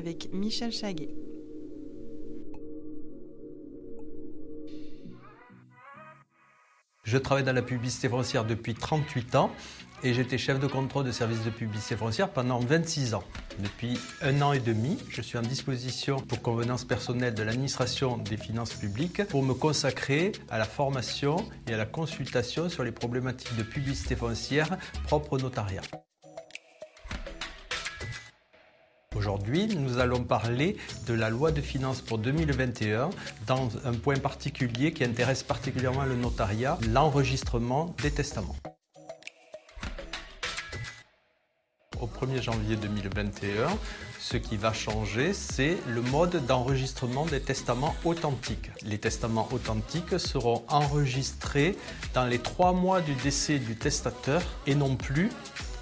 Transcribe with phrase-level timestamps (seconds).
[0.00, 1.14] avec Michel Chaguet.
[7.04, 9.50] Je travaille dans la publicité foncière depuis 38 ans
[10.02, 13.24] et j'étais chef de contrôle de service de publicité foncière pendant 26 ans.
[13.58, 18.38] Depuis un an et demi, je suis en disposition pour convenance personnelle de l'administration des
[18.38, 21.36] finances publiques pour me consacrer à la formation
[21.68, 25.82] et à la consultation sur les problématiques de publicité foncière propres au notariat.
[29.20, 33.10] Aujourd'hui, nous allons parler de la loi de finances pour 2021
[33.46, 38.56] dans un point particulier qui intéresse particulièrement le notariat, l'enregistrement des testaments.
[42.00, 43.68] au 1er janvier 2021,
[44.18, 48.70] ce qui va changer, c'est le mode d'enregistrement des testaments authentiques.
[48.86, 51.76] Les testaments authentiques seront enregistrés
[52.14, 55.28] dans les trois mois du décès du testateur et non plus,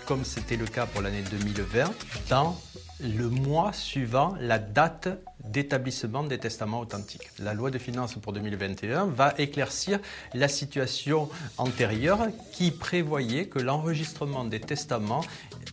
[0.07, 1.89] comme c'était le cas pour l'année 2020,
[2.31, 2.59] dans
[3.01, 5.09] le mois suivant la date
[5.45, 7.31] d'établissement des testaments authentiques.
[7.39, 10.01] La loi de finances pour 2021 va éclaircir
[10.35, 15.25] la situation antérieure qui prévoyait que l'enregistrement des testaments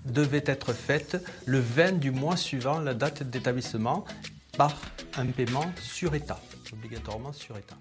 [0.06, 4.06] devait être fait le 20 du mois suivant la date d'établissement
[4.58, 4.76] par
[5.18, 6.40] un paiement sur État,
[6.72, 7.76] obligatoirement sur État.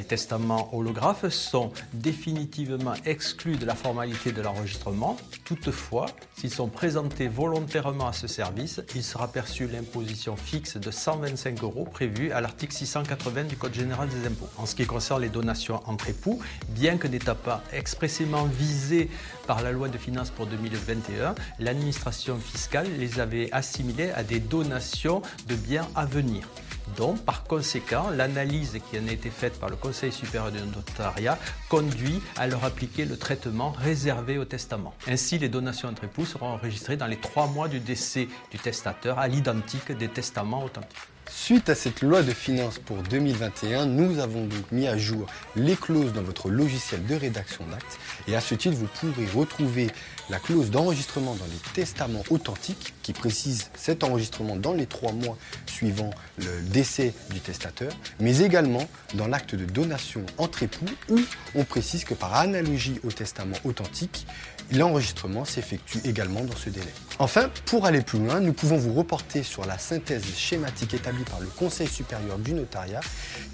[0.00, 5.18] Les testaments holographes sont définitivement exclus de la formalité de l'enregistrement.
[5.44, 6.06] Toutefois,
[6.38, 11.84] s'ils sont présentés volontairement à ce service, il sera perçu l'imposition fixe de 125 euros
[11.84, 14.48] prévue à l'article 680 du Code général des impôts.
[14.56, 16.40] En ce qui concerne les donations entre époux,
[16.70, 19.10] bien que n'étant pas expressément visées
[19.46, 25.20] par la loi de finances pour 2021, l'administration fiscale les avait assimilées à des donations
[25.46, 26.48] de biens à venir.
[26.96, 31.38] Donc, par conséquent, l'analyse qui en a été faite par le Conseil supérieur du notariat
[31.68, 34.94] conduit à leur appliquer le traitement réservé au testament.
[35.06, 39.18] Ainsi, les donations entre époux seront enregistrées dans les trois mois du décès du testateur
[39.18, 40.98] à l'identique des testaments authentiques.
[41.32, 45.76] Suite à cette loi de finances pour 2021, nous avons donc mis à jour les
[45.76, 47.98] clauses dans votre logiciel de rédaction d'actes.
[48.26, 49.86] Et à ce titre, vous pourrez retrouver
[50.28, 55.38] la clause d'enregistrement dans les testaments authentiques qui précise cet enregistrement dans les trois mois
[55.66, 61.20] suivant le décès du testateur, mais également dans l'acte de donation entre époux où
[61.54, 64.26] on précise que par analogie au testament authentique,
[64.72, 66.92] l'enregistrement s'effectue également dans ce délai.
[67.18, 71.40] Enfin, pour aller plus loin, nous pouvons vous reporter sur la synthèse schématique établie par
[71.40, 73.00] le Conseil supérieur du notariat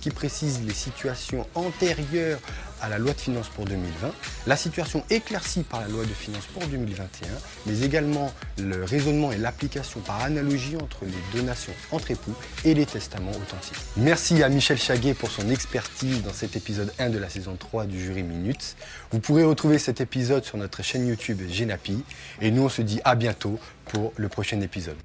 [0.00, 2.40] qui précise les situations antérieures
[2.80, 4.12] à la loi de finances pour 2020,
[4.46, 7.28] la situation éclaircie par la loi de finances pour 2021,
[7.66, 12.86] mais également le raisonnement et l'application par analogie entre les donations entre époux et les
[12.86, 13.78] testaments authentiques.
[13.96, 17.86] Merci à Michel Chaguet pour son expertise dans cet épisode 1 de la saison 3
[17.86, 18.76] du Jury Minutes.
[19.10, 22.02] Vous pourrez retrouver cet épisode sur notre chaîne YouTube Genapi
[22.40, 24.96] et nous on se dit à bientôt pour le prochain épisode.